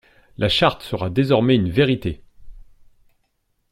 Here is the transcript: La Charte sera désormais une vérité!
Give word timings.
La 0.39 0.49
Charte 0.49 0.81
sera 0.81 1.11
désormais 1.11 1.53
une 1.53 1.69
vérité! 1.69 2.23